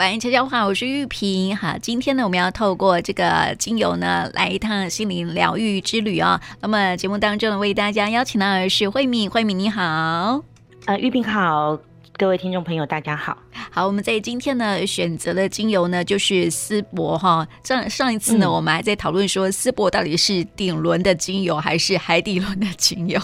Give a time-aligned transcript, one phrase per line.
[0.00, 1.54] 欢迎悄悄话，我是玉萍。
[1.54, 6.56] 好，今天呢，我们要透过这个精油呢，来一趟心灵疗愈之旅啊、哦。
[6.62, 10.42] 那么节目当中呢，为大家邀请到的是慧敏，慧敏你好，
[10.86, 11.78] 呃，玉萍好，
[12.16, 13.36] 各位听众朋友大家好。
[13.70, 17.46] 好，我们在今天呢，选择的精油呢，就是丝柏哈。
[17.62, 23.20] 上上一次呢，嗯、我们还在讨论说，丝柏到底是顶轮的精油还是海底轮的精油？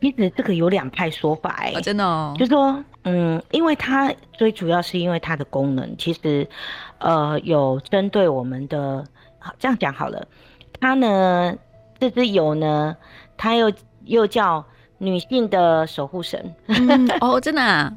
[0.00, 6.48] 其实这个有两派说法哎、欸哦，真的，哦，就是说，嗯，因为它最主要是因为它的功能，其实，
[6.98, 9.04] 呃，有针对我们的，
[9.38, 10.26] 好这样讲好了，
[10.80, 11.54] 它呢，
[12.00, 12.96] 这支油呢，
[13.36, 13.70] 它又
[14.06, 14.64] 又叫
[14.98, 17.92] 女性的守护神，嗯、哦，真的啊，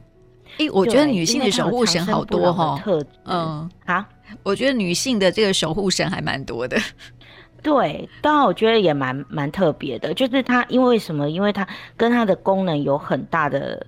[0.57, 4.07] 哎、欸，我觉得女性的守护神好多哈，特嗯，啊，
[4.43, 6.77] 我觉得女性的这个守护神还蛮多的。
[7.63, 11.29] 对，当然我觉得也蛮蛮特别的，就是它因为什么？
[11.29, 13.85] 因为它跟它的功能有很大的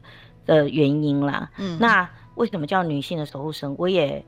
[0.50, 1.50] 的原因啦。
[1.58, 3.76] 嗯，那为什么叫女性的守护神？
[3.78, 4.24] 我也，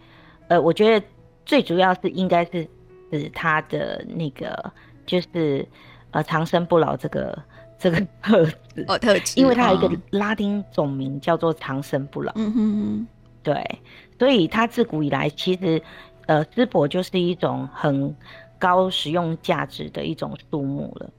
[0.47, 1.05] 呃，我觉得
[1.45, 2.67] 最主要是应该是
[3.09, 4.71] 指她的那个，
[5.05, 5.67] 就是
[6.11, 7.37] 呃长生不老这个
[7.79, 12.31] 这个特质哦特质，因为它有一个拉丁总名叫做长生不老。
[12.35, 13.07] 嗯哼哼，
[13.43, 13.79] 对，
[14.19, 15.81] 所以它自古以来其实
[16.27, 18.15] 呃丝柏就是一种很。
[18.61, 21.09] 高实用价值的一种树木了，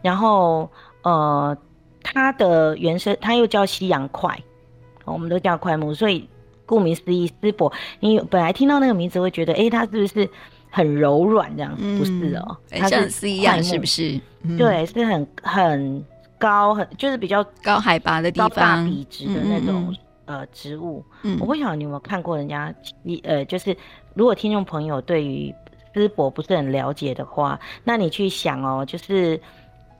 [0.00, 0.70] 然后
[1.02, 1.58] 呃，
[2.04, 4.40] 它的原生它又叫西洋桧，
[5.04, 6.28] 我们都叫块木，所以
[6.64, 10.28] 顾名思义，丝柏，你本来听到那个名字会觉得，哎、欸，它是不是
[10.70, 11.74] 很柔软这样？
[11.78, 14.20] 嗯、不是哦、喔，它是丝一样，是不是？
[14.42, 16.04] 嗯、对，是很很
[16.38, 19.92] 高，很就是比较高海拔的地方，高大笔直的那种、
[20.26, 21.02] 嗯、呃植物。
[21.22, 23.76] 嗯、我不晓得你有没有看过人家，你呃，就是
[24.14, 25.52] 如果听众朋友对于。
[25.96, 29.40] 丝柏不是很了解的话，那你去想哦，就是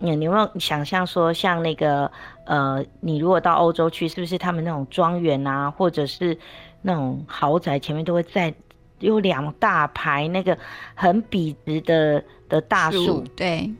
[0.05, 2.10] 你你有没有想象说，像那个
[2.44, 6.36] 呃，你如果到欧洲去，是不是他们那种庄园啊，或者是
[6.83, 8.55] 那种豪宅前面都会在
[9.00, 10.56] 有两大排那个
[10.94, 13.24] 很笔直的的大树？
[13.34, 13.72] 对，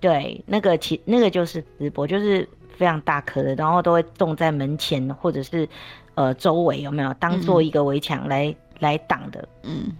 [0.00, 5.68] 对，那个其那个就是直播，就是非常大棵的，然后都会种在门前或者是
[6.14, 9.46] 呃周围有没有当做一个围墙来、嗯、来挡的？
[9.64, 9.92] 嗯。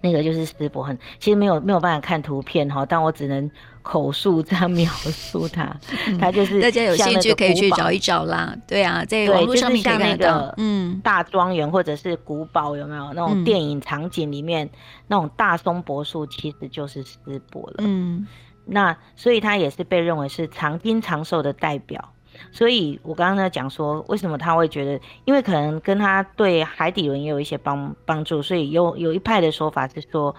[0.00, 3.50] 那个就是丝柏，很其实没有没有办法看图片哈，但我只能
[3.82, 5.76] 口述这样 描述它。
[6.20, 8.56] 它就是大家有兴趣可以去找一找啦。
[8.66, 14.70] 对啊，在网络上面看那个嗯大庄园或者是古堡有没有那种电影场景里面、嗯、
[15.08, 17.76] 那种大松柏树，其实就是丝柏了。
[17.78, 18.26] 嗯，
[18.64, 22.12] 那所以它也是被认为是长金长寿的代表。
[22.50, 30.34] 所以，我刚刚在讲说，为什么他会觉得，因为可能跟他对海底轮也有一些帮帮助，所以有有一派的说法是说，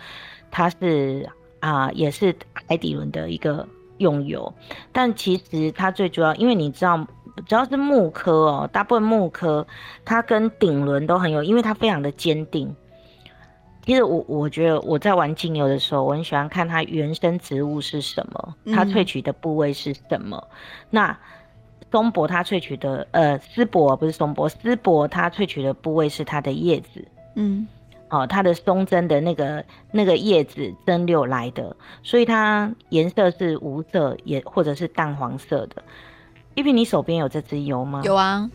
[0.52, 2.36] 他是啊、呃，也是
[2.68, 4.54] 海底轮的一个用油。
[4.92, 7.08] 但其实它最主要，因为你知道，
[7.48, 9.66] 只要是木科哦，大部分木科
[10.04, 12.76] 它跟顶轮都很有，因为它非常的坚定。
[13.86, 20.58] 其实我我觉得我在玩精油的时候，我很喜欢看它原生植物是什么，它萃取的部位是什么，嗯、
[20.92, 21.18] 那。
[21.94, 27.68] 松柏它萃取的，呃，丝柏不是松柏，丝柏它萃取的部位是它的叶子，嗯，
[28.10, 35.84] 哦，它的松针的那个那个叶子蒸馏来的，所以它颜色是无色，也或者是淡黄色的。
[36.56, 38.02] 一萍，你手边有这支油吗？
[38.04, 38.50] 有啊，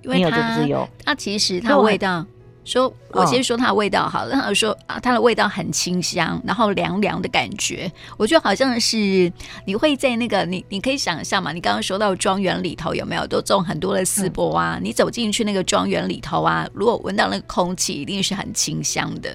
[0.00, 2.24] 因为你有这支油，它其实它味道。
[2.64, 4.30] 说，我先说它的味道好了。
[4.30, 7.90] 然 后说啊，它的味道很清香，然后凉凉的感觉。
[8.16, 9.30] 我觉得好像是
[9.66, 11.52] 你会在那个你，你可以想象嘛。
[11.52, 14.78] 你刚刚说到庄园里头有没有都种很多的丝柏啊？
[14.78, 19.30] 嗯、你走进去那个庄园里头啊，如果闻到那个空气，一定是很清香的。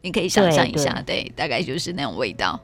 [0.00, 2.58] 你可以想象一下，对，对，大概就是那种味道。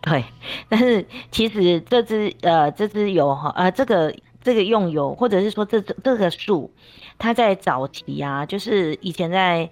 [0.00, 0.24] 对，
[0.68, 6.72] 但是其实这支呃，这支油哈，呃，这个这个用油，或者是说这这个树。
[7.18, 9.68] 它在早期啊，就是以前在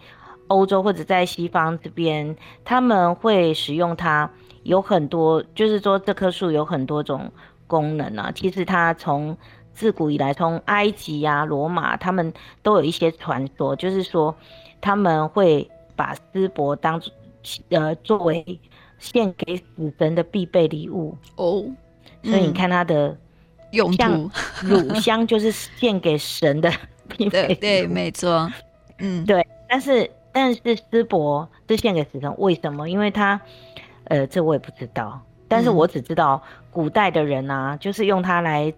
[0.48, 4.30] 欧洲或者在西方这边，他们会使用它，
[4.64, 7.30] 有很多，就是说这棵树有很多种
[7.66, 8.32] 功能啊。
[8.34, 9.36] 其实它从
[9.72, 14.34] 自古以来，从埃及啊、罗马，他们都有一些传说，就是说
[14.80, 17.00] 他们会把丝柏当
[17.68, 18.60] 呃作为
[18.98, 21.64] 献给死神的必备礼物哦。
[22.22, 23.16] 所以你看它的
[23.70, 24.30] 用像
[24.62, 26.72] 乳香就是献给神的。
[27.16, 28.50] 对对，没错，
[28.98, 30.60] 嗯，对，但是但是
[30.90, 32.88] 丝柏是献给死神，为什么？
[32.88, 33.40] 因为他，
[34.04, 38.72] 呃，这我也不知道，但是我只知道古代的人啊，嗯、就是用它来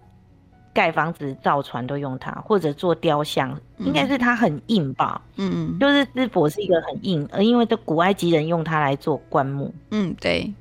[0.73, 5.21] 盖房子、造船都用它，或者做雕像，嗯、应该是它很硬吧？
[5.35, 10.53] 嗯嗯，就是丝柏是一个很硬，而因为这古埃及人用它来做棺木，嗯，对，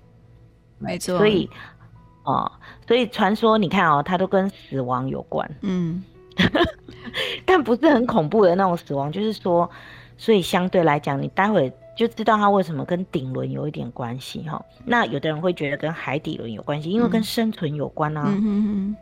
[0.79, 1.49] 没错，所以
[2.25, 2.53] 哦、呃，
[2.87, 6.03] 所以传说你看哦，它都跟死亡有关，嗯。
[7.45, 9.69] 但不是很恐怖的那种死亡，就是说，
[10.17, 14.65] 所以相对来讲，你待会就知道它为什么跟顶轮有一点关系哈。
[14.85, 18.25] 那有的人会觉得跟海底轮有关系，因为跟生存有关啊。
[18.27, 18.97] 嗯嗯嗯，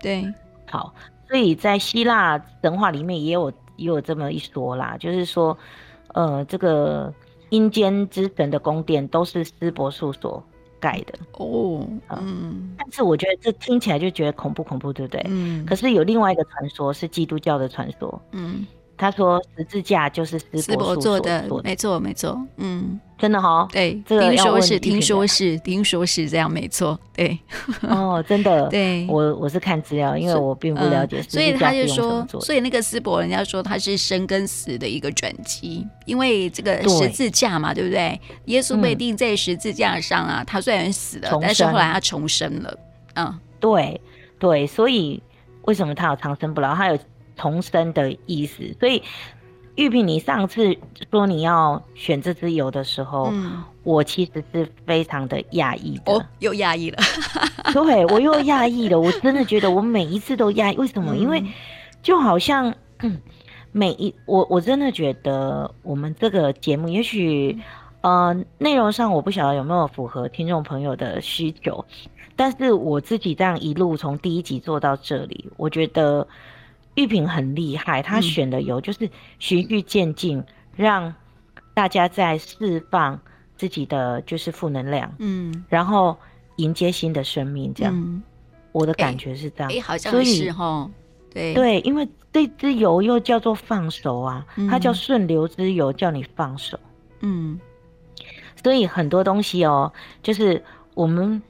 [0.00, 0.34] 对。
[0.68, 0.94] 好，
[1.28, 5.56] 所以在希腊神话里面也有也有这么一说啦，就是说，
[6.14, 7.12] 呃，这个
[7.50, 10.42] 阴间之神的宫殿都是斯伯树所
[10.82, 11.14] 盖的。
[11.38, 15.24] 哦，嗯，但是我觉得这听起来就觉得恐怖恐怖，对不对？
[15.28, 18.66] 嗯，可是有另外一个传说，是基督教的传说，嗯。
[19.02, 27.36] 他说十字架就是丝柏做的，没错没错，嗯，真的哈，对，听说是听说是听说是这样，没错，对，
[27.80, 38.20] 哦，真的， 对，我我是看资料，因为我并不了解，所以他就说，所以那个师伯，人家说他是生跟死的一个转机，因为这个十字架嘛，对不对？
[38.44, 42.78] 耶稣被钉在十字架上啊，他虽然死了，但是后来他重生了，
[43.14, 44.00] 嗯，对
[44.38, 45.20] 对，所以
[45.62, 46.72] 为什么他有长生不老？
[46.72, 46.96] 他有。
[47.36, 49.02] 重生的意思，所以
[49.74, 50.76] 玉萍，你上次
[51.10, 56.98] 说你要选这支油的时候，嗯、我其实是非常的讶异的，哦、又讶异了，
[57.72, 61.14] 对，我又讶异了， 我真的觉得我每一次都讶异，为什么？
[61.14, 61.42] 嗯、因为
[62.02, 63.18] 就好像、嗯、
[63.72, 67.58] 每一我我真的觉得我们这个节目，也许
[68.02, 71.82] 呃内容上我不晓得有没有符合听众朋友的需求，
[72.36, 76.28] 但是我自己这样一路从第一集做到这里，我觉得。
[76.94, 79.08] 玉萍很厉害，她选的油就是
[79.38, 80.46] 循序渐进，嗯、
[80.76, 81.14] 让
[81.74, 83.18] 大家在释放
[83.56, 86.16] 自己的就是负能量，嗯，然后
[86.56, 87.72] 迎接新的生命。
[87.74, 88.22] 这样，嗯、
[88.72, 90.90] 我的感觉是这样，哎、欸欸，好像是哈，
[91.32, 91.54] 对。
[91.54, 96.78] 对，因为这支油又叫做放手啊，嗯、它叫顺流之油，叫你放手，
[97.20, 97.58] 嗯，
[98.62, 99.92] 所以很多东西哦，
[100.22, 100.62] 就是
[100.94, 101.42] 我们。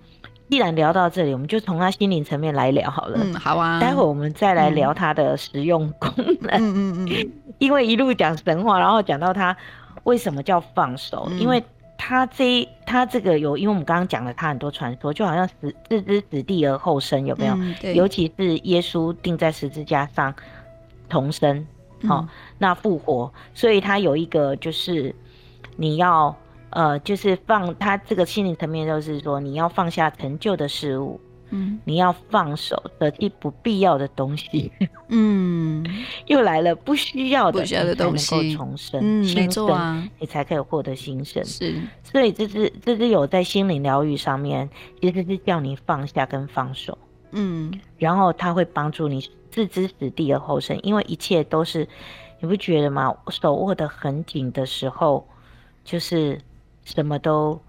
[0.52, 3.18] 既然聊到这里，我们就从他心灵层面来聊好了。
[3.18, 3.80] 嗯，好啊。
[3.80, 6.12] 待会儿我们再来聊他的实用功
[6.42, 6.50] 能。
[6.60, 7.32] 嗯嗯嗯。
[7.56, 9.56] 因为一路讲神话，然后讲到他
[10.04, 11.64] 为什么叫放手，嗯、因为
[11.96, 17.54] 他这他这个有，因为我们刚刚讲了他很多传说，就好像死置之死地而后生，有没有？
[17.54, 17.94] 嗯、对。
[17.94, 20.34] 尤其是耶稣钉在十字架上
[21.08, 21.66] 重生，
[22.06, 22.28] 好、嗯哦，
[22.58, 25.14] 那复活，所以他有一个就是
[25.76, 26.36] 你要。
[26.72, 31.20] 呃，就是放他这个心理层面，就是说你要放下陈旧的事物，
[31.50, 34.72] 嗯，你要放手舍弃不必要的东西，
[35.08, 35.84] 嗯，
[36.26, 46.96] 又来了不需要的，不需要的东西，能够重生，嗯，新生没错啊，你才可以获得新生，是，所以这是这是有在心灵疗愈上面，其实是叫你放下跟放手，
[47.32, 49.20] 嗯，然后他会帮助你
[49.50, 51.86] 置之死地而后生，因为一切都是，
[52.40, 53.14] 你不觉得吗？
[53.28, 55.28] 手握得很紧的时候，
[55.84, 56.40] 就是。
[56.84, 57.60] 什么都，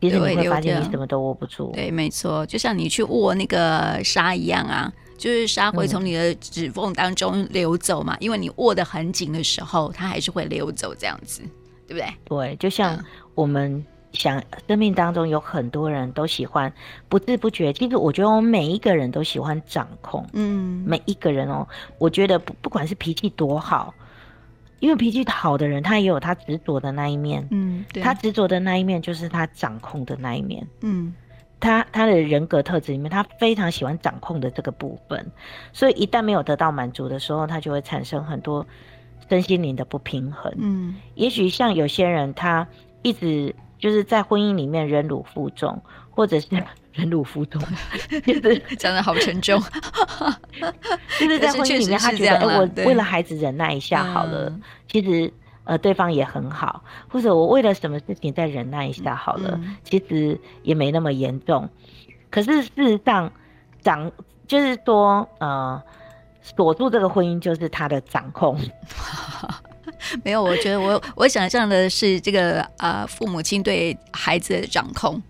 [0.00, 1.70] 其实你会发现你什么都握不住。
[1.72, 11.42] 对，没错，就像你去握那个沙一样啊，就是沙会从你的指缝当中流走嘛，嗯、因为你握得很紧的时候，它还是会流走，这样子，
[11.86, 12.06] 对不对？
[12.24, 12.98] 对，就像
[13.34, 16.72] 我们想，生命当中有很多人都喜欢
[17.08, 21.66] 不知不觉，其实我觉得我们每一个人都喜欢掌控，嗯，每一个人哦，
[21.98, 23.94] 我觉得不不管是脾气多好。
[24.82, 27.46] 因为脾气好的人，他也有他执着的那一面。
[27.52, 30.66] 嗯，对，他执着的那一面就是他掌控的那一面。
[30.80, 31.14] 嗯，
[31.60, 35.24] 他他的人格特质里面，他非常喜欢掌控的这个部分。
[35.72, 38.66] 所以一旦没有得到满足的时候，他就会产生很多
[39.28, 40.52] 身心灵的不平衡。
[40.58, 42.66] 嗯，也许像有些人，他
[43.02, 46.48] 一直就是在婚姻里面忍辱负重，或者是。
[46.92, 47.60] 忍辱负重，
[48.26, 49.60] 就是讲的好沉重。
[51.18, 54.50] 就是在婚姻里面，他觉得，哎、欸，我为了孩子忍耐一下好了。
[54.50, 55.32] 嗯、其实，
[55.64, 61.68] 呃，对方也很好，或者我为了什么事情再忍耐一下好了，嗯、其实也没那么严重。
[62.30, 63.32] 可是事实上，
[63.80, 64.10] 掌
[64.46, 65.82] 就是说，呃，
[66.42, 68.58] 锁住这个婚姻就是他的掌控。
[70.24, 75.22] 没有，我觉得我我想象的是这个呃，父母亲对孩子的掌控。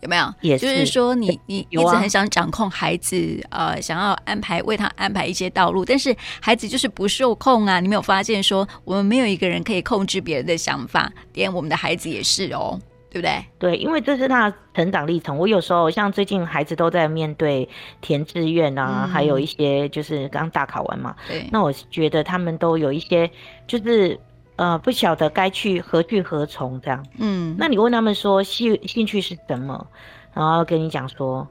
[0.00, 0.34] 有没有？
[0.40, 7.80] 也是就是说你，你你一直很想掌控孩子，啊、呃，想要安排为他安排一些道路，但是孩子就是不受控啊！
[7.80, 12.80] 你没有发现说，我们没有一个人可以控制别人的想法，连我们的孩子也是哦，
[13.10, 13.44] 对不对？
[13.58, 15.36] 对，因为这是他成长历程。
[15.36, 17.68] 我有时候像最近孩子都在面对
[18.00, 23.30] 填志愿啊，嗯、还有一些就是刚大考完嘛，对，那我觉得他们都有一些
[23.66, 24.18] 就是。
[24.60, 27.02] 呃，不晓得该去何去何从这样。
[27.16, 29.86] 嗯，那你问他们说兴兴趣是什么，
[30.34, 31.48] 然后跟你讲说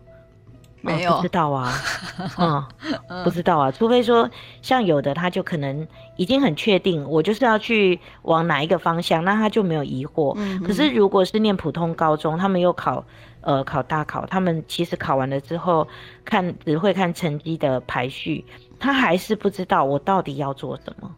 [0.81, 1.73] 没有、呃、不知道啊，
[2.37, 3.71] 嗯，不知道啊。
[3.71, 4.29] 除非说
[4.61, 5.87] 像有的他就可能
[6.17, 10.33] 已经很确定，我就是要去往哪一个方向，那他就没有疑惑。
[10.37, 13.03] 嗯，可是如果是念普通高中，他们又考
[13.41, 15.87] 呃考大考，他们其实考完了之后
[16.23, 18.45] 看只会看成绩的排序，
[18.79, 21.09] 他还是不知道我到底要做什么。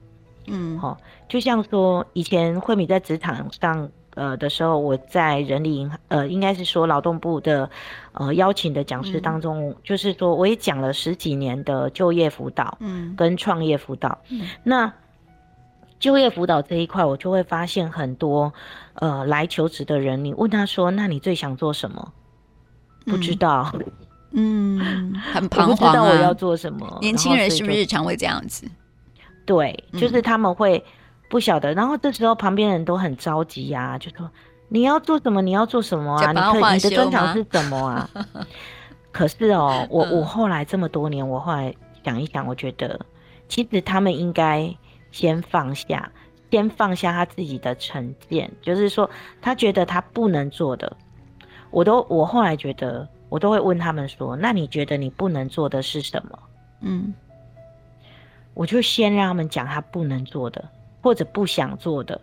[0.47, 7.69] 嗯，好，就像说以前慧敏在职场上呃的时候，我在人力银行呃，应该是说劳动部的
[8.13, 14.91] 呃邀请的讲师当中，嗯、就是说我也讲了十几年的就业辅导，嗯，跟创业辅导，嗯，那
[15.99, 18.51] 就业辅导这一块，我就会发现很多
[18.95, 22.11] 呃来求职的人，你问他说，那你最想做什么？
[23.05, 23.71] 不知道。
[23.75, 23.85] 嗯
[24.33, 25.75] 嗯，很彷徨啊。
[25.75, 26.97] 不知道我要做什么？
[27.01, 28.65] 年轻人是不是常会这样子？
[29.51, 30.81] 对，就是他们会
[31.29, 34.29] 不晓得，嗯、然后这时候旁边人都很着急呀、啊，就说
[34.69, 35.41] 你要做什么？
[35.41, 36.31] 你要做什么啊？
[36.31, 38.09] 你可以你的专长是什么啊？
[39.11, 41.73] 可是哦，我我后来这么多年，我后来
[42.05, 42.97] 想一想，我觉得
[43.49, 44.73] 其实他们应该
[45.11, 46.09] 先放下，
[46.49, 49.09] 先放下他自己的成见，就是说
[49.41, 50.95] 他觉得他不能做的，
[51.71, 53.07] 我都我后来觉得。
[53.31, 56.37] 我都会问他们说：“那你觉得你不能做的是什么？”
[56.83, 57.13] 嗯，
[58.53, 60.63] 我就先让他们讲他不能做的，
[61.01, 62.19] 或者不想做的，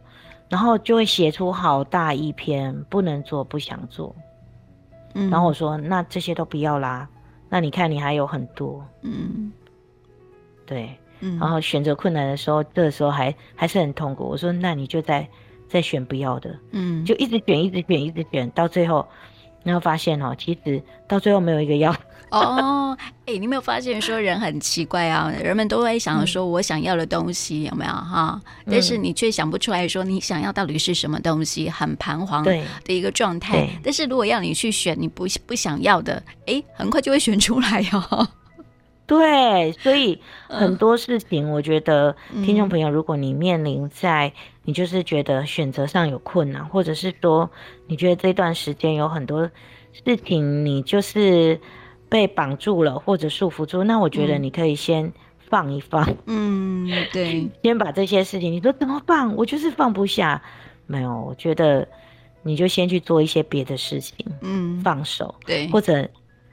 [0.48, 4.14] 然后就会写出好大一篇不能做、不想做。
[5.14, 7.08] 嗯，然后我说：“那这些都不要啦，
[7.48, 9.50] 那你看你还有很多。”嗯，
[10.66, 14.24] 对，嗯，然后选择困难的时候，这个时候还还是很痛苦。
[14.24, 15.26] 我说：“那你就再
[15.66, 19.06] 再选不要的。”嗯，就一直选，一直选，一直选，到最后。
[19.62, 21.94] 然后发现哦，其实到最后没有一个要
[22.30, 22.96] 哦。
[23.26, 25.30] 哎、欸，你没有发现说人很奇怪啊？
[25.42, 28.40] 人们都会想说，我想要的东西有没有哈？
[28.70, 33.68] 但是你却想不出来说你想要到底是什么东西，很彷徨的一个状态。
[33.82, 36.14] 但是如果要你去选你不不想要的，
[36.46, 38.26] 哎、欸，很快就会选出来哦。
[39.08, 44.30] 对，所以很多事情，我觉得听众朋友，如果你面临在
[44.64, 47.50] 你就是觉得选择上有困难，或者是说
[47.86, 49.50] 你觉得这段时间有很多
[50.04, 51.58] 事情你就是
[52.10, 56.06] 被绑住了或者束缚住，那我觉得你可以先放一放。
[56.26, 59.34] 嗯， 对，先把这些事情，你说怎么放？
[59.36, 60.42] 我就是放不下。
[60.86, 61.88] 没有，我觉得
[62.42, 64.14] 你就先去做一些别的事情。
[64.42, 65.34] 嗯，放手。
[65.46, 66.06] 对，或者。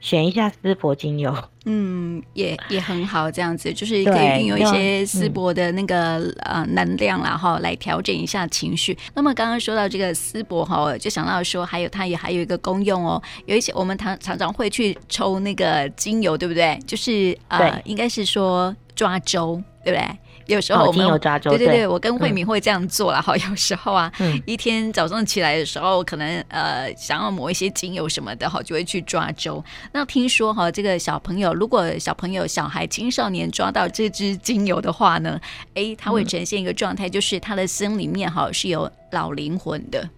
[0.06, 8.96] 选一下丝柏精油，嗯，也也很好，这样子就是可以运用一些丝柏的那个呃能量然后来调整一下情绪。
[9.14, 16.78] 那么刚刚说到这个丝柏哈，就想到说还有它也还有一个功用哦，有一些我们常常常会去抽那个精油，对不对？
[16.86, 20.08] 就是呃，应该是说抓周，对不对？
[20.46, 23.20] 有时候我们、哦、对对对，我跟慧敏会这样做了。
[23.20, 29.62] 哈、嗯，有时候啊，嗯、一天早上起来的时候，可能呃想要抹一些精油什么的，哈，就会去抓周。
[29.92, 35.40] 那听说哈，这个小朋友如果小朋友、小孩、青少年抓到这支精油的话呢，
[35.74, 40.08] 哎，他会呈现一个状态，就是他的心里面哈是有老灵魂的。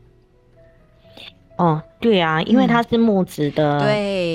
[1.59, 3.81] 哦，对啊，因为它是木质的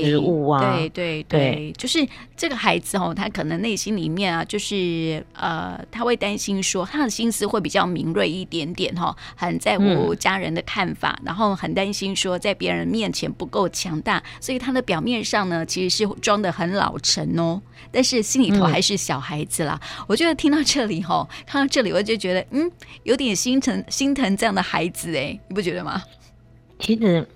[0.04, 19.80] 植物啊，嗯、对对对，对，就是这个孩子哦，他可能内心里面啊，就是呃，他会担心说，他的心思会比较敏锐一点点哈，很在乎家人的看法，嗯、然后很担心说在别人面前不够强大，所以他的表面上呢，其实是装的很老成哦，但是心里头还是小孩子啦。
[19.82, 22.70] 嗯、我觉得听到这里哈，看到这里我就觉得嗯，
[23.04, 26.04] 有点心疼心疼这样的孩子哎，你不觉得吗？
[26.80, 27.28] 其实，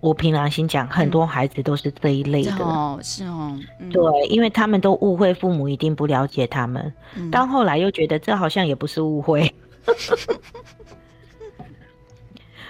[0.00, 2.52] 我凭良心讲，很多孩子都是这一类的。
[2.52, 6.92] 嗯、哦，是哦，嗯、对，因为他们都误会父母一定不了解他们，
[7.30, 9.54] 到、嗯、后来又觉得这好像也不是误会。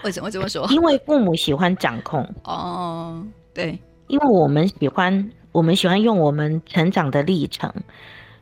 [0.04, 0.66] 为什么这么说？
[0.70, 2.28] 因为父母喜欢掌控。
[2.44, 7.72] 哦，对，因为我们喜欢，我们喜欢用我们成长的历程。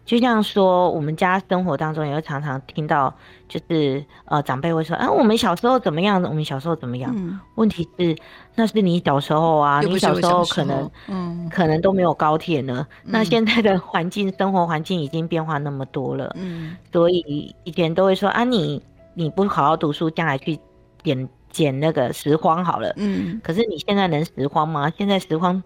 [0.04, 3.12] 就像说，我们家生活当中也会常常听到，
[3.48, 6.22] 就是呃，长辈会说，啊，我们小时候怎么样？
[6.22, 7.10] 我们小时候怎么样？
[7.16, 8.14] 嗯、问题是，
[8.54, 12.86] 那是你小时候啊，你小时候可能，嗯，可能都没有高铁呢。
[13.04, 18.82] 嗯、那现在的环境，生活环境已经变化那么多了，嗯，所以以前都会说，啊，你
[19.14, 20.58] 你不好好读书，将来去
[21.02, 24.92] 捡捡那个拾荒好了，嗯，可是你现在能拾荒吗？
[24.98, 25.62] 现在拾荒。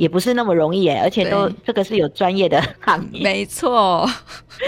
[0.00, 4.08] 也不是那么容易哎，而且都这个是有专业的行业， 没错。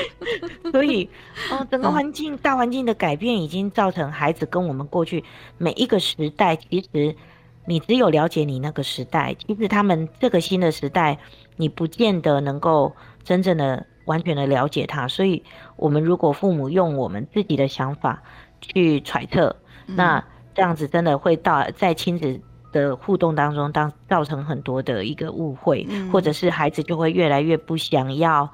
[0.71, 1.09] 所以，
[1.51, 5.25] 哦，整个环境、嗯、大环境的改变，已经造成孩子跟我们过去
[5.57, 7.17] 每一个时代，其实
[7.65, 11.19] 你只有了解你那个时代，其实他们这个新的时代，
[11.57, 15.09] 你不见得能够真正的完全的了解他。
[15.09, 15.43] 所以，
[15.77, 18.23] 我们如果父母用我们自己的想法
[18.61, 20.23] 去揣测，嗯、那
[20.55, 22.39] 这样子真的会到在亲子。
[22.73, 28.49] 的互动当中，当造成很多的一个误会，嗯、或者是孩子就会越来越不想要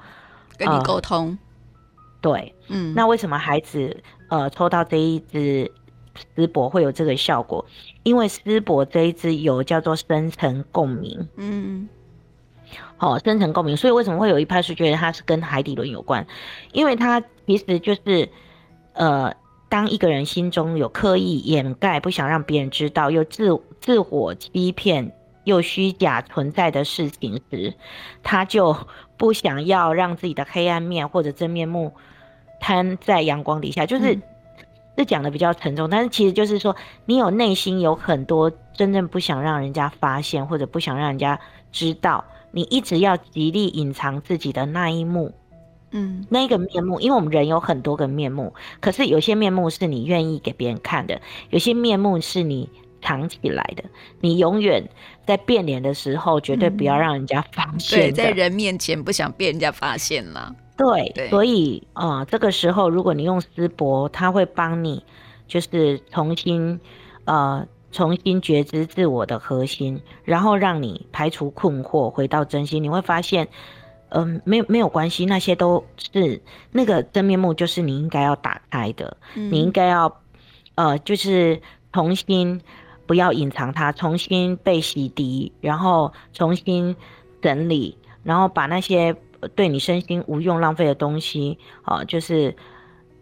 [0.57, 1.29] 跟你沟通。
[1.29, 1.39] 呃、
[2.21, 5.71] 对，嗯，那为什么孩子呃抽到这一支
[6.35, 7.65] 丝柏会有这个效果？
[8.03, 11.87] 因为丝柏这一支有叫做深层共鸣，嗯，
[12.97, 16.27] 好、哦，深层共鸣，所以为什么会有一派是觉得它是跟海底轮有关？
[16.73, 18.27] 因为它其实就是
[18.93, 19.33] 呃，
[19.69, 25.11] 当一个人心中有刻意掩盖、不想让别人知道，又自自我欺骗
[25.43, 27.73] 又虚假存在的事情时，
[28.23, 28.75] 他就
[29.17, 31.93] 不想要让自己的黑暗面或者真面目
[32.59, 34.15] 摊在阳光底下，就是。
[34.15, 34.21] 嗯
[34.97, 41.39] 这讲的比较沉重，但是其实就是说，你有内心有很多真正不想让人家发现，或者不想让人家
[41.71, 45.31] 知道，你一直要极力隐藏自己的那一幕，
[45.91, 52.69] 嗯，那个面目，因为我们人有很多个面目，可是有些面目是你愿意给别人看的，有些面目是你
[53.01, 53.83] 藏起来的，
[54.21, 54.87] 你永远
[55.25, 60.55] 在变脸的时候，绝对不要让人家发现，对，在人面前不想被人家发现了。
[60.77, 65.03] 对，对，所以啊、呃，这个时候如果你用丝博，它会帮你，
[65.45, 66.79] 就是重新，
[67.25, 72.81] 呃，重新觉知自我的核心，然后让你排除困惑，回到真心。
[72.81, 73.49] 你会发现，
[74.09, 76.41] 嗯、呃，没有没有关系，那些都是
[76.71, 80.21] 那个真面目，就是你应该要打开的，嗯、你应该要，
[80.75, 82.61] 呃，就是重新
[83.09, 86.95] 不要隐藏它，重新被洗涤，然后重新
[87.41, 89.15] 整理，然后把那些。
[89.55, 92.53] 对你身心无用浪费的东西，啊，就是，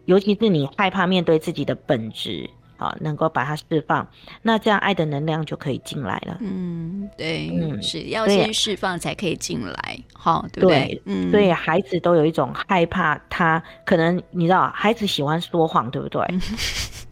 [0.06, 4.04] 尤其是你害怕面对自己的本质，啊，能够把它释放，
[4.42, 6.36] 那这样爱的能量就可以进来了。
[6.40, 10.86] 嗯，对，嗯，是要先释放才可以进来，好，对不对？
[10.86, 16.20] 对，嗯，所以孩子都有一种害怕，他可能你知道，孩子喜欢说谎，对不对？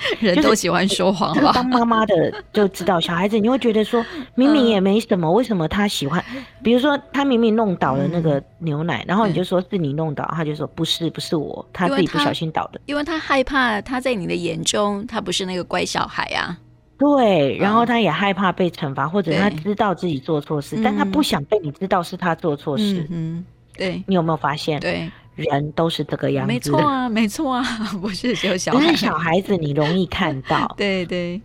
[0.20, 1.52] 人都喜欢说谎吧？
[1.52, 6.24] 当妈妈的 就知道，小孩子你会觉得说，明明也没什么，为什么他喜欢？
[6.62, 12.80] 比如说他明明弄倒了那个牛奶，然后你就说是你弄倒，他就说不是，不是我，他自己不小心倒的。
[12.86, 16.56] 因为他害怕他在你的眼中他不是那个乖小孩啊。
[16.98, 23.06] 对，然后他也害怕被惩罚，或者他知道自己做错事，但他不想被你知道是他做错事。
[23.08, 23.44] 嗯，
[23.76, 24.80] 对，你有没有发现？
[24.80, 25.08] 对。
[25.38, 27.62] 人都是这个样子，没错啊，没错啊，
[28.00, 31.40] 不是只有小孩，只是小孩子你容易看到， 对对，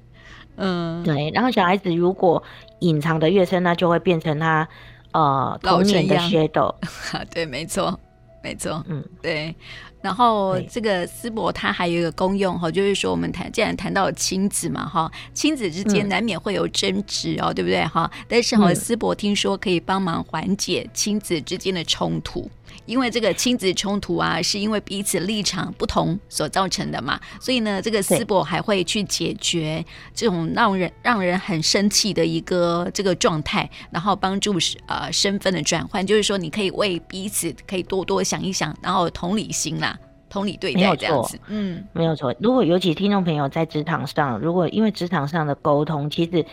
[0.57, 1.31] 嗯，对。
[1.33, 2.41] 然后小孩子如果
[2.79, 4.67] 隐藏的越深，那就会变成他
[5.11, 6.73] 呃童年的 shadow，
[7.31, 7.99] 对，没错，
[8.43, 9.55] 没错，嗯，对。
[10.01, 18.11] 然后这个丝柏它还有一个功用哈，就是说我们谈既然谈到了亲子嘛哈，亲子之间难免会有争执哦，嗯、对不对哈？
[18.27, 22.51] 但是哈，丝柏听说可以帮忙缓解亲子之间的冲突，
[22.85, 29.83] 因为这个亲子冲突啊，是因为彼此立场不同所造成的嘛，所以呢，这个思博还会去解决
[30.13, 34.55] 这种让人让人很生气的一个这个状态，然后帮助
[34.87, 39.97] 呃身份的转换，就是说你可以为彼此可以多多想一想，然后同理心啦。
[40.29, 42.33] 同理对待这样子，嗯，没有错。
[42.39, 46.43] 如果尤其听众朋友在职场上，如果因为职场上的沟通，其实，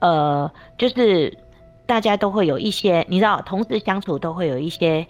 [0.00, 1.38] 呃，就是
[1.90, 5.04] 大家都会有一些，你知道，同事相处都会有一些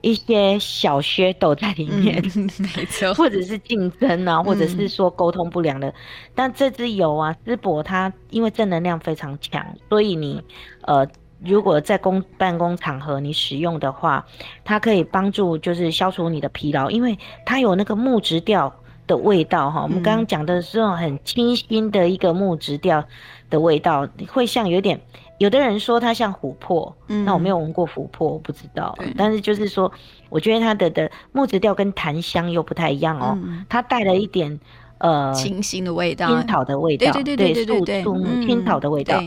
[0.00, 5.90] 一些小噱头在里面，嗯、没错， 或者是竞争啊，或者是说沟通不良的。
[5.90, 5.94] 嗯、
[6.34, 10.42] 但这支油啊，淄博它因为正能量非常强，所以你，
[10.86, 11.06] 呃。
[11.44, 14.24] 如果在公办公场合你使用的话，
[14.64, 18.72] 它可以帮助就是消除你的疲劳，因为它有那个木质调
[19.08, 19.82] 的味道哈。
[19.82, 23.04] 我们刚刚讲的是很清新的一个木质调
[23.50, 25.00] 的味道，会像有点，
[25.42, 28.96] 有的人说它像琥珀，嗯，那我没有闻过琥珀，我不知道。
[29.16, 29.90] 但是就是说，
[30.28, 33.36] 我觉得它的的木质调跟檀香又不太一样哦，
[33.68, 34.60] 它带了一点
[34.98, 39.20] 呃清新的味道，青草的味道，对对对对对对，树木青草的味道。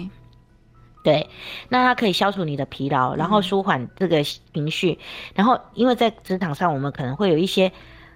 [1.03, 1.29] 对，
[1.67, 4.93] 那它可以消除你的疲劳，然后舒缓这个情绪。
[4.93, 4.97] 嗯、
[5.35, 7.69] 然后，因为在职场上，我们可能会有一些，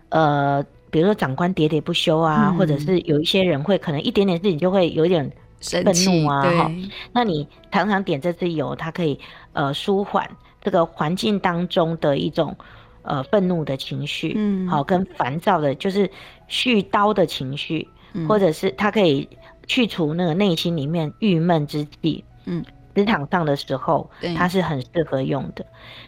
[0.08, 5.30] 呃，比如说长官喋喋不休啊，嗯、或者是有一些人会可能一点点事情就会有一点
[5.62, 6.42] 愤怒啊。
[6.42, 6.72] 哈，
[7.14, 9.20] 那你常常点这支油，它可以
[9.54, 10.30] 呃舒缓
[10.62, 12.56] 这个环境当中的一种
[13.02, 16.10] 呃愤怒的情绪，嗯，好，跟烦躁的，就是
[16.50, 19.28] 絮叨的情绪，嗯、或者是它可以
[19.68, 22.64] 去除那个内心里面郁闷之气，嗯。
[22.96, 25.66] 职场上的时候，它是很适合用的。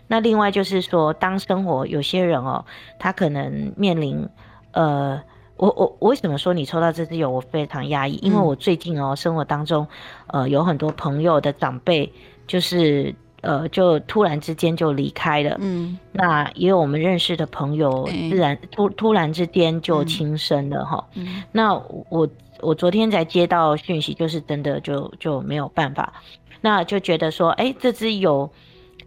[0.07, 2.65] 那另外就是说，当生活有些人哦，
[2.99, 4.27] 他可能面临，
[4.71, 5.21] 呃，
[5.61, 8.15] 我我我为什么说你抽到这支油我非常压抑？
[8.23, 9.87] 因为我最近哦，生活当中，
[10.25, 12.11] 呃，有很多朋友的长辈，
[12.47, 15.55] 就是呃，就突然之间就离开了。
[15.59, 21.07] 嗯，那也有我们认识的朋友，自然突突然之间就轻生了哈。
[21.13, 21.75] 嗯，那
[22.09, 22.27] 我
[22.61, 26.11] 我昨天才接到讯息，就是真的就就没有办法。
[26.59, 28.49] 那就觉得说，哎、欸，这支油，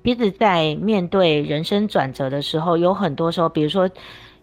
[0.02, 3.90] 彼此在面对人生转折的时候，有很多时候，比如说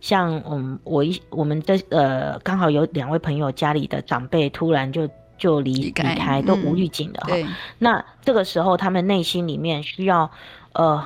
[0.02, 7.30] 像嗯，我一我们的呃，刚好有两位朋友家里的长辈突然就就离离开，都无预警的哈。
[7.36, 7.48] 嗯、
[7.80, 10.30] 那这个时候，他们内心里面需要
[10.74, 11.02] 呃，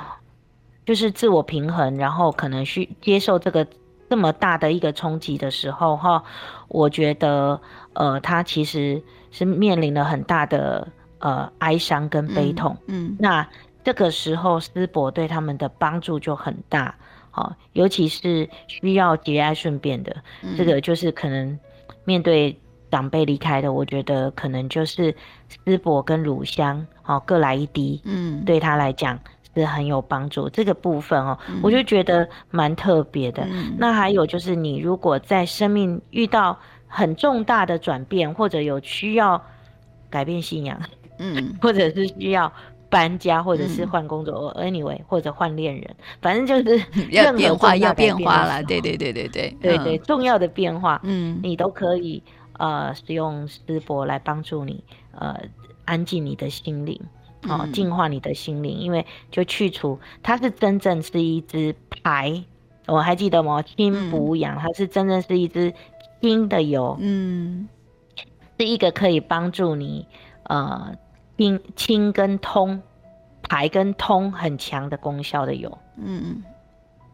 [0.86, 3.68] 就是自我平衡，然后可能需接受这个
[4.10, 6.24] 这么大的一个冲击的时候，哈，
[6.68, 7.60] 我觉得，
[7.94, 10.88] 呃，他其实是面临了很大的
[11.20, 12.78] 呃哀伤跟悲痛。
[12.88, 13.48] 嗯，嗯，那
[13.84, 16.96] 这个时候师伯对他们的帮助就很大，
[17.36, 21.60] 好，尤其是需要节哀顺变的，嗯、这个就是可能
[22.06, 22.58] 面对
[22.90, 25.14] 长辈离开的，我觉得可能就是
[25.66, 29.20] 师伯跟乳香，好，各来一滴，嗯，对他来讲。
[29.58, 33.42] 是很有帮助这个部分哦，嗯、我就觉得蛮特别的。
[33.50, 39.42] 嗯、那还有就是，你如果在生命遇到很重大的转变，或者有需要
[40.10, 40.78] 改变信仰，
[41.20, 42.52] 嗯，或者是需要
[42.90, 48.64] 搬家，或者是换工作、嗯、，anyway，或者换恋人，反正就是 要变化，要变化了。
[48.64, 52.22] 对对对对对，对对，重要的变化，嗯，你都可以
[52.54, 55.40] 呃使用师伯来帮助你呃
[55.86, 57.00] 安静你的心灵。
[57.48, 62.44] 哦，净化你的心灵，因为就去除它是真正是一只牌，
[62.88, 63.62] 我还记得吗？
[63.62, 65.72] 清补养，它是真正是一只
[66.20, 67.70] 清的油，嗯，
[68.58, 70.08] 是一个可以帮助你
[70.46, 70.96] 呃
[71.38, 72.82] 清清跟通
[73.42, 76.44] 排跟通很强的功效的油，嗯。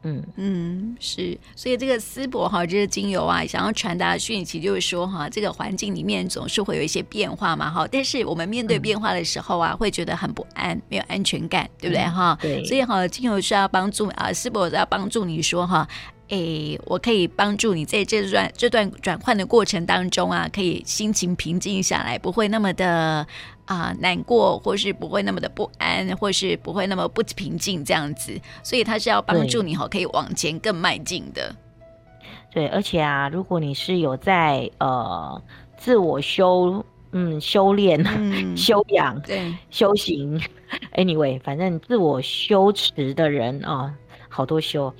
[0.04, 12.36] 嗯嗯，是，所以这个丝柏哈，这个精油啊，想要传达的讯息就是说哈，这个环境里面总是会有一些变化嘛哈，但是我们面对变化的时候啊，嗯、会觉得很不安，没有安全感，对不对哈？
[12.42, 15.88] 对，所以哈，精油是要帮助啊，丝柏是要帮助你说哈。
[16.30, 23.28] 诶，我可以帮助你在这段这段转换的过程当中啊，可以心情平静下来，不会那么的
[23.72, 28.40] 啊、呃、难过，或是不会那么的不安，或是不会那么不平静这样子。
[28.64, 31.56] 所以它是要帮助你哈，可以往前更迈进的。
[32.52, 35.42] 对，而且啊，如果你是有在呃
[35.78, 40.42] 自我修嗯修炼、嗯、修 养、对修行
[40.96, 43.74] ，anyway，反正自我修持的人啊。
[43.74, 43.94] 哦
[44.34, 44.94] 好多修，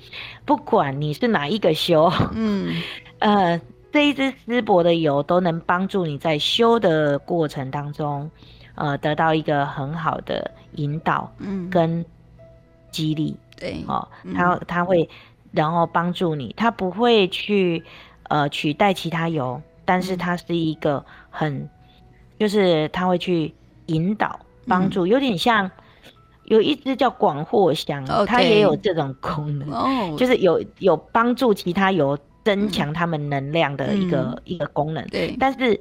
[0.44, 2.82] 不管你是哪一个修，嗯，
[3.18, 3.58] 呃，
[3.90, 8.30] 这一支丝柏的油都能帮助你在修的过程当中，
[8.74, 12.04] 呃，得到一个很好的引导，嗯，跟
[12.90, 15.08] 激励，对，哦，他他会，
[15.50, 17.82] 然后帮助你，他不会去
[18.24, 21.68] 呃取代其他油，但是它是一个很，
[22.38, 23.54] 就是他会去
[23.86, 25.70] 引导帮助，有点像。
[26.46, 30.18] 有一支叫广藿香.它也有这种功能，oh.
[30.18, 35.06] 就是有有帮助其他油增强他们能量的一个、嗯、一个功能。
[35.06, 35.80] 对，但是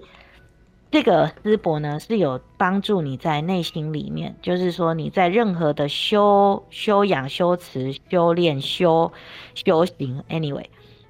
[0.92, 9.12] 这个丝柏呢是有帮助你在内心里面，就是说你在任何的修修养、修持、修炼、修
[9.56, 10.66] 修行，anyway，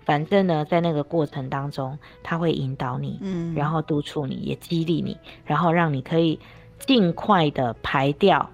[0.06, 6.40] 反正呢在那个过程当中，它会引导你，嗯，然后督促你，也激励你，然后让你可以
[6.80, 8.50] 尽快的排掉。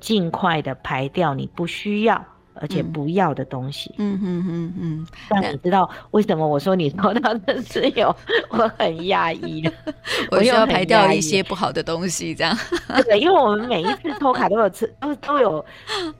[0.00, 2.22] 尽快的排掉你不需要
[2.54, 3.94] 而且不要的东西。
[3.98, 5.06] 嗯嗯嗯嗯。
[5.28, 8.14] 但你知道为什么我说你抽到的是有
[8.50, 9.62] 我很压抑，
[10.30, 12.56] 我需要排掉一些不好的东西，这样。
[13.04, 15.64] 对，因为我们每一次抽卡都有吃，都都有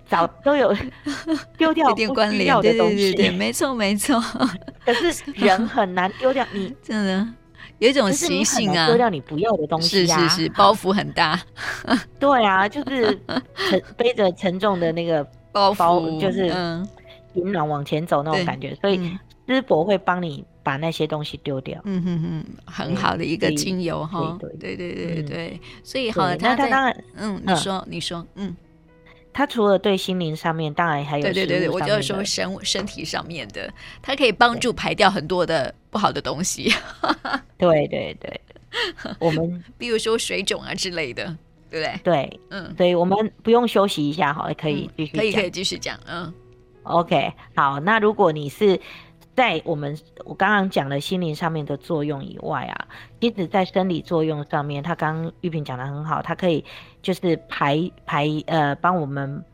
[0.08, 0.74] 找都有
[1.56, 1.96] 丢掉不
[2.30, 2.96] 需要的东西。
[2.96, 4.20] 对对对对，没错没错。
[4.84, 7.26] 可是人很难丢掉你， 真的。
[7.80, 11.38] 有一种习性啊，丢掉你不要的东西啊，是是是，包袱很大。
[12.20, 13.18] 对啊，就是
[13.68, 16.86] 沉背着沉重的那个包袱，就是嗯
[17.34, 18.74] 引导往前走那种感觉。
[18.82, 21.80] 所以丝柏会帮你把那些东西丢掉。
[21.84, 24.36] 嗯哼哼，很好的一个精油哈。
[24.40, 28.54] 对对对对对，所以好，那他当然，嗯，你说你说，嗯。
[29.36, 33.68] 他除了对心灵上面，当然还有对对对对，我就是说身身体上面的，
[34.00, 36.72] 它可以帮助排掉很多的不好的东西。
[37.58, 38.40] 对对对，
[39.18, 41.36] 我们比如说水肿啊之类的，
[41.74, 42.00] 对不对？
[42.04, 46.32] 对，嗯，所以我们不用休息一下哈，可以继续讲，可以可以继续讲，嗯
[46.84, 48.80] ，OK，好，那如果你是。
[49.36, 52.86] 在我们我刚刚讲了心灵上面的作用以外啊，
[53.20, 56.64] 其实在生理作用上面，他刚刚玉萍讲的很好，它可以
[57.02, 59.44] 就是排排呃帮我们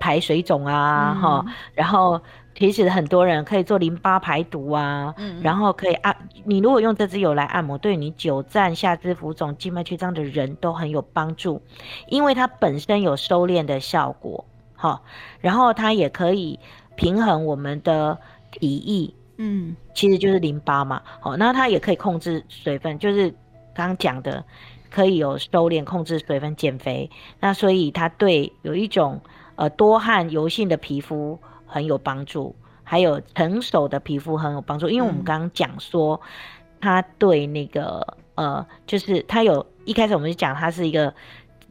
[0.00, 2.20] 排水肿啊哈、嗯，然后
[2.60, 11.62] 其实很多人可以做淋巴排毒啊，嗯、然后可以按你如果用这支油来按摩，对你久站下肢浮肿、静脉曲张的人都很有帮助，
[12.08, 14.44] 因为它本身有收敛的效果
[14.76, 15.00] 哈，
[15.40, 16.60] 然后它也可以
[16.96, 18.18] 平衡我们的
[18.52, 19.14] 体液。
[19.38, 23.30] 嗯，其实就是淋巴嘛，好，那它也可以控制水分，就是
[23.74, 24.44] 刚刚讲的，
[24.90, 27.10] 可以有收敛、控制水分、减肥。
[27.40, 29.18] 那所以它对有一种
[29.56, 31.38] 呃多汗、油性的皮肤
[31.70, 34.88] 很有帮助，还有成熟的皮肤很有帮助。
[34.88, 36.20] 因为我们刚刚讲说，
[36.80, 41.14] 它对那个呃，就是它有一开始我们就讲它是一个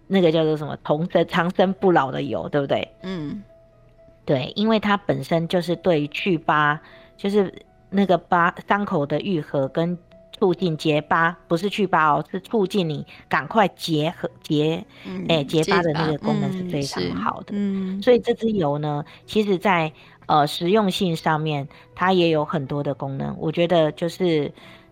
[0.07, 2.87] 那个叫做什么同生长生不老的油，对不对？
[3.03, 3.43] 嗯，
[4.25, 6.79] 对，因为它本身就是对去疤。
[7.17, 7.53] 就是
[7.89, 9.97] 那个疤伤口的愈合跟
[10.39, 14.85] 促进结疤，不是去疤哦，是促进你赶快结合结，
[15.27, 17.47] 哎结疤的那个功能是非常好的。
[17.51, 19.91] 嗯，所以这支油呢，其实在
[20.27, 23.35] 呃实用性上面，它也有很多的功能。
[23.37, 24.51] 我觉得就是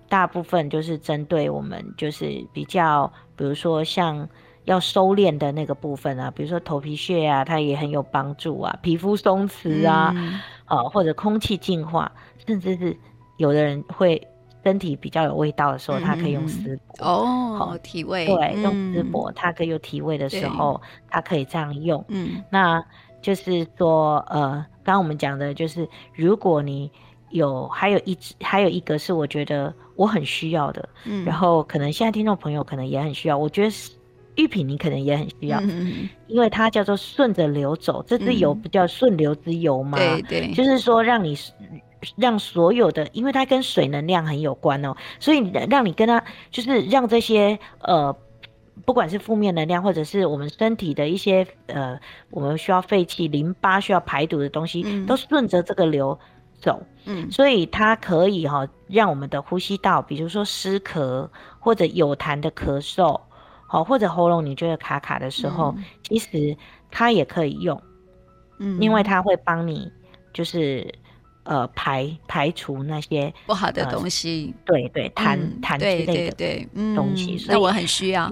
[0.09, 4.27] 大部分就是针对我们就是比较，比如说像。
[4.67, 8.77] 要收敛的那个部分啊，比如说头皮屑啊，它也很有帮助啊。
[8.81, 12.11] 皮肤松弛啊，嗯、呃，或者空气净化，
[12.45, 12.93] 甚至是
[13.37, 14.21] 有的人会
[14.63, 18.25] 身体比较有味道的时候，它可以用丝柏哦，提味。
[18.25, 22.03] 对，嗯、用丝柏，它可以有提味的时候，它可以这样用。
[22.09, 22.83] 嗯，那
[23.21, 26.91] 就是说，呃，刚刚我们讲的就是，如果你
[27.29, 33.91] 有还有一支，还有一个是我觉得我很需要的，嗯，然后可能现在听众朋友可能也很需要，我觉得是。
[34.39, 39.97] 玉品你可能也很需要，嗯、因为它叫做顺着流走，这支油不叫顺流之油吗？
[39.97, 41.35] 对对，就是说让你
[42.15, 48.15] 让所有的，因为它跟水能量很有关哦，所以让你跟它就是让这些呃，
[48.85, 56.17] 不管是负面能量或者是我们身体的一些呃，我们需要废气、淋巴需要排毒的东西，嗯、都顺着这个流
[56.59, 56.81] 走。
[57.05, 61.27] 嗯，所以它可以哈、哦，让我们的呼吸道，比如说湿咳
[61.59, 63.19] 或者有痰的咳嗽。
[63.69, 66.55] 好，或者喉咙你觉得卡卡的时候，嗯、其实
[66.89, 67.81] 它也可以用，
[68.59, 69.91] 嗯，因为它会帮你
[70.33, 70.89] 就是
[71.47, 78.29] 呃排排除那些不好的东西，呃、对对痰痰之类的东西，对对对嗯、所以我很需要，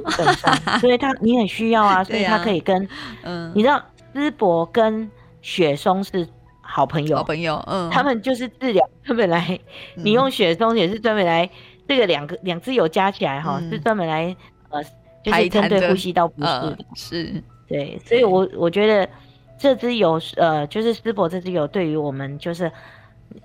[0.80, 2.88] 所以他你很需要啊， 所以他可以跟
[3.23, 5.10] 嗯，你知道丝柏跟
[5.41, 6.28] 雪松是
[6.62, 9.60] 好朋友，好朋友，嗯，他们就是治疗专门来，
[9.95, 11.49] 你用雪松也是专门来，
[11.88, 14.36] 这个两个两支油加起来哈，是专门来
[14.69, 14.84] 呃。
[15.25, 19.10] 就是针对呼吸道不适，呃、是对，所以我我觉得
[19.58, 22.71] 这支油，呃，就是丝柏这支油，对于我们就是，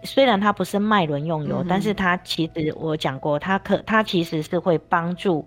[0.03, 5.47] 虽然它不是脉轮用油，嗯、但是它其实我讲过，它可它其实是会帮助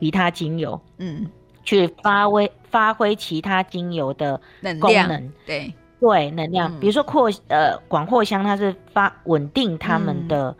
[0.00, 1.26] 其他精油，嗯，
[1.62, 4.40] 去发挥发挥其他精油的
[4.80, 5.72] 功能，对。
[6.00, 10.54] 对，能量，嗯、比如说扩呃广藿香，它是发稳定它们的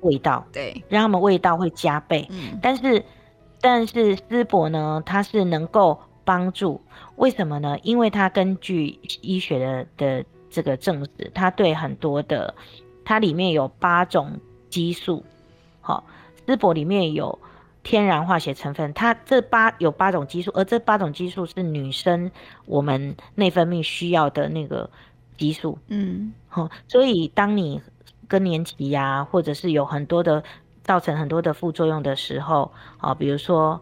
[0.00, 3.04] 味道，嗯、对，让它们味道会加倍，嗯，但是。
[3.60, 6.78] 但是丝柏呢，它是能够帮助，
[7.16, 7.78] 为什么呢？
[7.82, 10.24] 因为它根据医学的的
[10.54, 12.54] 这个证实，它对很多的，
[13.04, 14.38] 它里面有八种
[14.70, 15.24] 激素，
[15.80, 16.04] 好，
[16.46, 17.38] 丝柏里面有
[17.82, 22.30] 天然化学成分，它这八有八种激素，而这八种激素是女生
[22.66, 24.88] 我们内分泌需要的那个
[25.36, 27.82] 激素，嗯，好，所以当你
[28.28, 30.44] 更年期呀、啊，或者是有很多的。
[30.84, 33.80] 造成很多的副作用的时候，啊，比如说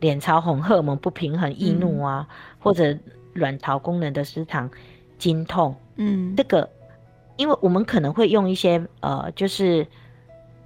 [0.00, 2.96] 脸潮红、荷尔蒙不平衡、易怒啊，嗯、或者
[3.34, 4.70] 卵巢功能的失常、
[5.18, 6.68] 经痛，嗯，这个，
[7.36, 9.86] 因为我们可能会用一些呃，就是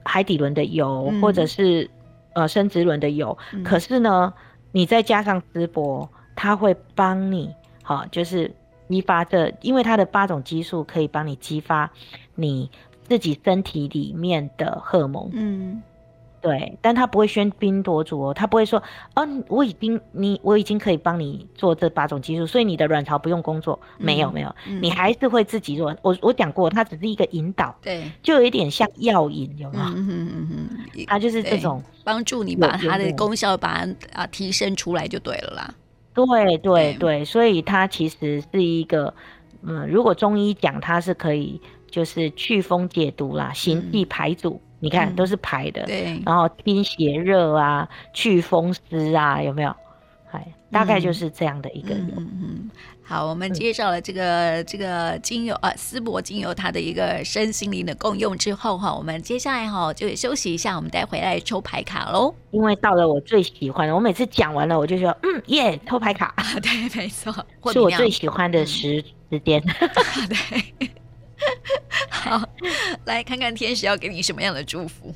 [0.04, 1.90] 海底轮的油，嗯、或者是
[2.34, 4.32] 呃生殖轮的油，嗯、可是呢，
[4.70, 8.54] 你再加上淄博，它会帮你，好，就是
[8.88, 11.90] 激发这，因为它的八种激素可以帮你激发
[12.34, 12.70] 你。
[13.08, 15.82] 自己身体里面的荷尔蒙，嗯，
[16.42, 18.82] 对，但他不会喧宾夺主哦，他不会说，
[19.14, 25.96] 哦，我已经你我已经可以帮你做这八种激素，所以你的卵巢不用工作，嗯、没有没有，嗯、你还是会自己做。
[26.02, 29.84] 我我讲过，它只是一个引导，对，就有一点像药引，有没有？
[29.84, 35.74] 嗯嗯嗯，它就是这种帮助你把它的功效把它啊提升出来就对了啦。
[36.12, 39.14] 对对对，对所以它其实是一个，
[39.62, 41.60] 嗯，如果中医讲它是可以。
[41.92, 45.84] 就是祛风解毒啦，行气排毒，嗯、你看都是排的。
[45.86, 49.72] 对，然后清邪热啊，祛风湿啊，有没有？
[50.32, 52.14] 哎，大概就是这样的一个油。
[52.16, 52.70] 嗯嗯。
[53.04, 62.34] 好，我们介绍了这个、嗯、这个精油啊，丝柏精油它的一个身心灵的共用之后哈，我们接下来哈就休息一下，我们再回来抽牌卡喽。
[62.50, 66.34] 因为到了我最喜欢的，我每次讲完了我就说嗯耶，抽牌卡。
[66.62, 67.32] 对，没错，
[67.70, 69.62] 是我最喜欢的时时间。
[70.28, 70.90] 对。
[72.10, 72.48] 好，
[73.04, 75.14] 来看看天使要给你什么样的祝福。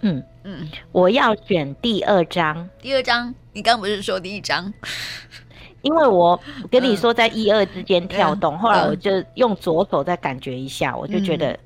[0.00, 2.68] 嗯嗯，我要选第二张。
[2.80, 4.72] 第二张，你刚刚不是说第一张？
[5.82, 6.40] 因为我
[6.70, 11.58] 跟你说在一二之间跳动，嗯、后来我就用左手再感觉一下，嗯、我就觉得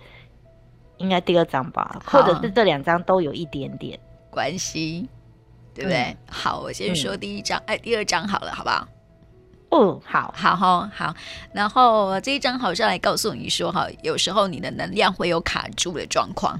[0.98, 3.98] 应该第二张吧，嗯、或者是这两张都有一点点
[4.31, 5.09] 关系，
[5.74, 5.98] 对不对？
[5.98, 8.87] 嗯、好，我先说第一张，嗯、哎，第二张好了，好不好？
[9.70, 11.14] 嗯，好，好，好，好。
[11.52, 16.59] 然后这一张好像来告诉你说，哈，有时候你的能量会有卡住的状况，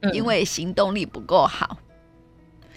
[0.00, 1.76] 嗯、因为行动力不够好。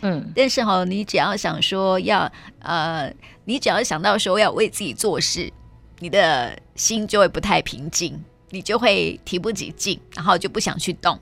[0.02, 3.12] 嗯，但是哈，你只要想说要，呃，
[3.46, 5.52] 你只要想到说要为自己做事，
[6.00, 11.18] 你的心就会不太平静，你就会提不起劲，然后就不想去动。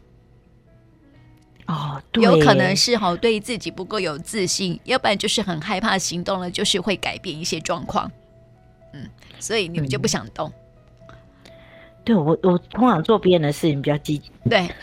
[1.68, 8.12] 哦，对，有可能是哈对自己不够有自信，要不然就是很害怕行动了，就是会改变一些状况。
[8.94, 10.52] 嗯，所以你们就不想动。
[11.08, 11.16] 嗯、
[12.04, 14.32] 对我，我通常做别人的事情比较积极。
[14.50, 14.70] 对。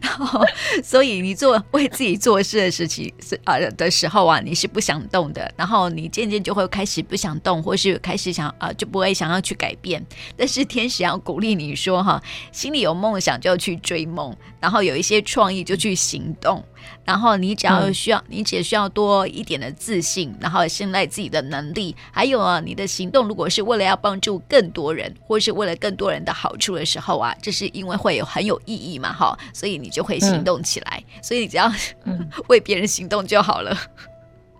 [0.00, 0.44] 然后，
[0.84, 5.52] 所以你做为自己做事的事情是啊的时候啊，你是不想动的。
[5.56, 10.04] 然后你渐渐就会开始不想动，或是开始想啊，就不会想要去改变。
[10.36, 12.22] 但是天使要鼓励你说哈，
[12.52, 16.62] 心里有梦想就要去追梦，然后有一些创意就去行动。
[17.04, 21.94] 然后你只要需要，嗯、你只需要多一点的自信，然后信赖自己的能力。
[22.12, 31.02] 还有啊，你的行动如果是为了要帮助更多人，或是为了更多人的好处的时候啊，这是因为会有很有意义嘛，哈，所以你就会行动起来。
[31.16, 31.72] 嗯、所以你只要、
[32.04, 33.76] 嗯、 为别人行动就好了，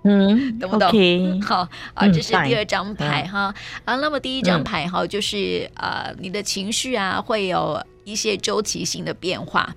[0.04, 3.54] 嗯， 懂不懂？Okay, 好啊，这是第二张牌、嗯、哈。
[3.84, 9.74] 啊，那么第一张牌哈，嗯、就是呃，你的情绪啊，会有一些周期性的变化。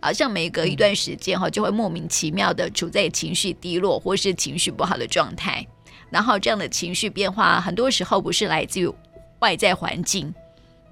[0.00, 5.66] 好像每隔一段时间哈，就会莫名其妙的处在情绪低落或是情绪不好的状态，
[6.10, 8.90] 然后这样的情绪变化，很多时候不是来自于
[9.40, 10.32] 外在环境。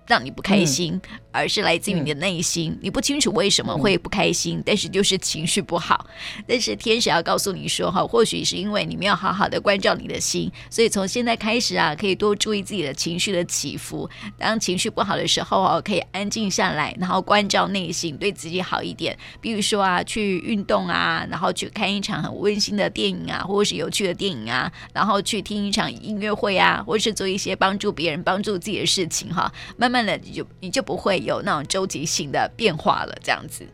[0.07, 2.73] 让你不开心，嗯、而是来自于你的内心。
[2.73, 6.07] 嗯、你不清楚为什么会不开心，嗯、但是就是情绪不好。
[6.47, 14.09] 但是天使要告诉你说，哈，或许是因为你没有好好的关照你的心，所以从现在开始啊，可以多注意自己的情绪的起伏。
[14.39, 19.19] 当情绪不好的时候哦，可以安静下来，然后关照内心，对自己好一点。
[19.41, 29.96] 比如说啊，去运动啊，然后去看一场很温馨的电影啊，或者是有趣的电影啊，然后去听一场音乐会啊，或是做一些帮助别人、帮助自己的事情哈，慢慢。
[29.96, 33.67] 慢慢的，你就你就不会有那种周期性的变化了，这样子。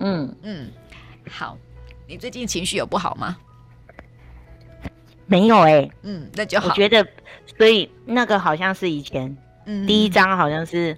[0.00, 0.70] 嗯嗯，
[1.30, 1.56] 好，
[2.06, 3.36] 你最近情绪有不好吗？
[5.24, 5.92] 没有哎、欸。
[6.02, 6.68] 嗯，那就好。
[6.68, 7.06] 我觉得，
[7.56, 10.94] 所以那个好像是以前，嗯，第一章好像是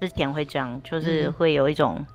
[0.00, 2.06] 之前会这样，就是会有一种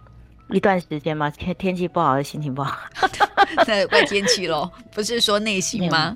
[0.51, 2.77] 一段时间嘛，天天气不好的心情不好。
[3.65, 6.15] 那怪天气咯，不是说内心吗？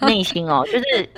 [0.00, 1.10] 内心哦，就是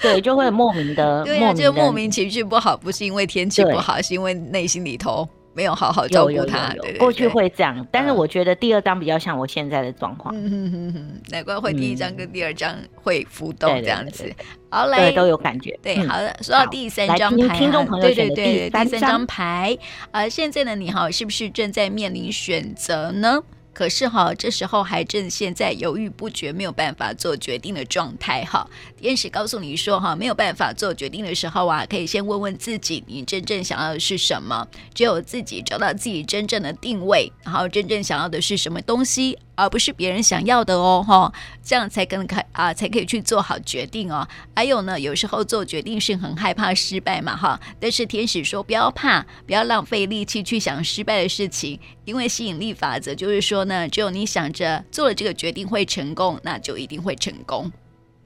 [0.00, 6.68] 对，就会莫名的， 对啊，就莫名情绪不好，不是因为天气不好，是因为内心里头没有好好照顾他。
[6.82, 10.34] 对，过去会这样，但是我觉得第二张比较像我现在的状况。
[10.36, 14.30] 嗯哼哼哼，难怪会第一张跟第二张会浮动这样子。
[14.68, 15.78] 好，来都有感觉。
[15.82, 16.36] 对，好的。
[16.42, 19.74] 说到第三张牌，听众朋友对对对第三张牌，
[20.10, 23.40] 呃，现在的你哈，是不是正在面临选择呢？
[23.76, 28.66] 可是哈，这时候还正现在犹豫不决、没有办法做决定的状态哈。
[28.98, 34.66] 天使告诉你说哈，没有办法做决定的时候啊，可以先问问自己，你真正想要的是什么？
[34.94, 39.38] 只有自己找到自己真正的定位，然后真正想要的是什么东西。
[39.56, 41.32] 而不是别人想要的哦，哈，
[41.64, 44.26] 这样才更可啊，才可以去做好决定哦。
[44.54, 47.58] 还有呢，有时候做决定是很害怕失败嘛，哈。
[47.80, 57.72] 但是天使说不要怕，不要浪费力气去想失败的事情，因为吸引力法则就是说呢，只有你想着做了这个决定会成功，那就一定会成功。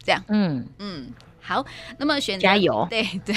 [0.05, 1.65] 这样，嗯嗯，好，
[1.99, 3.35] 那么选择加油，对对。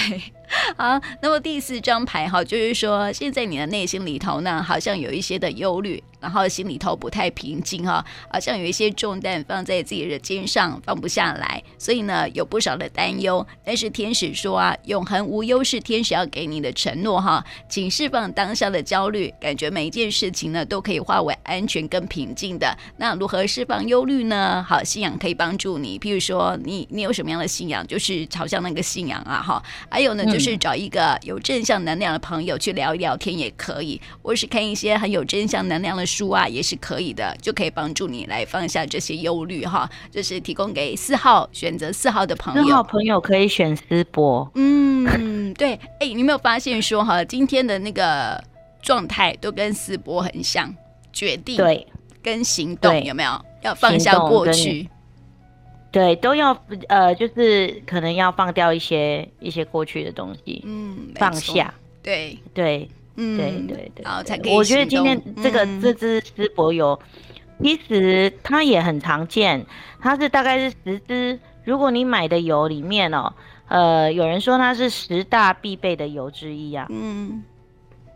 [0.78, 6.04] 好，那么第四张牌哈，就是说现在你的内心里头呢，好像有一些的忧虑。
[6.24, 13.46] 然后心里头不太平静哈，好像有一些重担放在自己的肩上放不下来，所以呢有不少的担忧。
[13.66, 22.74] 但是天使说啊，永恒无忧是天使要给你的承诺哈，请释放当下的焦虑，感觉每一件事情呢都可以化为安全跟平静的。
[22.96, 24.66] 那如何释放忧虑呢？
[24.66, 26.00] 好，信仰可以帮助你。
[26.00, 29.62] 譬如说你你有什么样的信仰，就是朝向那个信仰啊哈。
[29.90, 39.90] 还有呢，就是找一个有正向能量的朋友去聊一聊天也可以，或是看一些很有正向能量的书啊也是可以的，就可以帮助你来放下这些忧虑哈。
[40.12, 44.50] 这、就是提供给四号选择四号的朋友，四号朋友可以选思博。
[44.56, 45.74] 嗯，对。
[46.00, 48.42] 哎，你有没有发现说哈，今天的那个
[48.82, 50.74] 状态都跟思博很像，
[51.12, 51.88] 决定对
[52.22, 54.90] 跟行动有没有要放下过去？
[55.94, 56.52] 对，都要
[56.90, 61.74] 呃，就是可能要放掉一些一些过去的东西，嗯，放下。
[62.02, 62.80] 对对。
[62.80, 64.56] 对嗯，对对对，好，才可以。
[64.56, 67.00] 我觉得今天这个、嗯、这支丝柏油，
[67.62, 69.64] 其实它也很常见，
[70.02, 71.40] 它是大概是十支。
[71.64, 73.32] 如果你买的油里面哦，
[73.68, 76.88] 呃，有人说它是十大必备的油之一啊。
[76.90, 77.44] 嗯，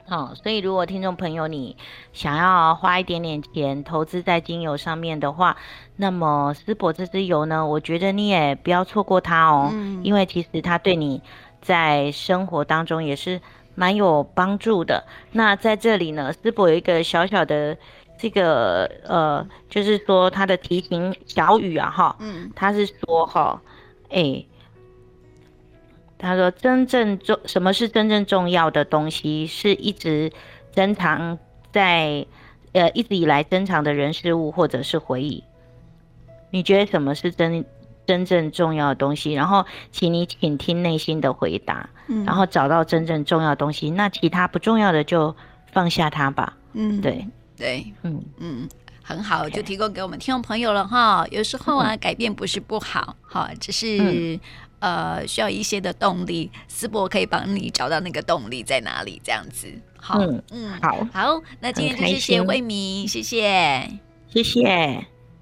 [0.08, 1.76] 好、哦，所以如果听众朋友你
[2.14, 5.58] 想要花一点点钱投资在精油上面的话，
[5.98, 11.22] 那么丝柏这支油呢，我觉得你也不要错过它哦，嗯、因为其实它对你
[11.62, 13.40] 在生活当中也是。
[13.80, 15.06] 蛮有帮助的。
[15.34, 17.78] 那在这里呢，丝柏有一个小小的
[18.18, 23.62] 这个呃，就是说他的提醒小语啊，哈，嗯，他是说哈，
[24.10, 24.44] 哎，
[26.18, 30.32] 他说真正重什么是真正重要的东西，是一直
[30.74, 31.38] 珍藏
[31.72, 32.26] 在
[32.74, 35.44] 呃一直以来珍藏的人事物或者是回忆。
[36.50, 37.66] 你觉得什么是真
[38.06, 39.34] 真正重要的东西？
[39.34, 43.90] 然后，请你倾听内心的回答，嗯，然后找到真正重要的东西。
[43.90, 45.36] 那其他不重要的就
[45.74, 46.56] 放下它吧。
[46.72, 48.70] 嗯，对对，嗯嗯，
[49.04, 51.28] 很好，就提供给我们听众朋友了哈。
[51.32, 54.40] 有时候啊，改变不是不好，哈，只是
[54.80, 56.52] 呃需要一些的动力。
[56.68, 59.68] 思博可以帮你找到那个动力在哪里，这样子。
[60.00, 60.20] 好，
[60.52, 65.17] 嗯，好，好，那今天就谢谢慧敏，谢谢，谢谢。